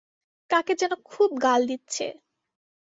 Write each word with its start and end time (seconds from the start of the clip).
কাকে 0.49 0.73
যেন 0.75 0.93
খুব 1.05 1.29
গাল 1.43 1.61
দিচ্ছে। 1.67 2.05